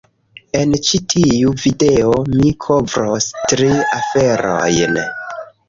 En 0.59 0.71
ĉi 0.87 0.99
tiu 1.13 1.53
video, 1.65 2.15
mi 2.33 2.51
kovros 2.67 3.29
tri 3.53 3.71
aferojn 4.01 5.01